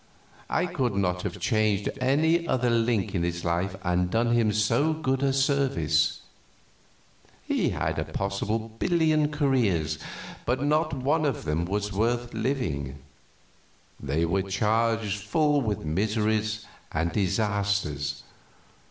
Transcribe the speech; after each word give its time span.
I 0.49 0.65
could 0.65 0.95
not 0.95 1.21
have 1.21 1.37
changed 1.39 1.87
any 2.01 2.47
other 2.47 2.71
link 2.71 3.13
in 3.13 3.21
his 3.21 3.45
life 3.45 3.75
and 3.83 4.09
done 4.09 4.31
him 4.31 4.51
so 4.51 4.93
good 4.93 5.21
a 5.21 5.31
service. 5.31 6.21
He 7.45 7.69
had 7.69 7.99
a 7.99 8.05
billion 8.05 8.13
possible 8.15 8.77
careers, 9.29 9.99
but 10.43 10.63
not 10.63 10.95
one 10.95 11.23
of 11.23 11.43
them 11.45 11.65
was 11.65 11.93
worth 11.93 12.33
living; 12.33 12.97
they 13.99 14.25
were 14.25 14.41
charged 14.41 15.19
full 15.21 15.61
with 15.61 15.85
miseries 15.85 16.65
and 16.91 17.11
disasters. 17.11 18.23